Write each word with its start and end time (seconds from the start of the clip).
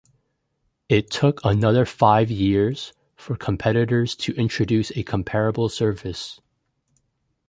It 0.89 1.11
took 1.11 1.39
another 1.43 1.85
five 1.85 2.31
years 2.31 2.91
for 3.15 3.35
competitors 3.35 4.15
to 4.15 4.33
introduce 4.33 4.91
a 4.97 5.03
comparable 5.03 5.69
service. 5.69 6.41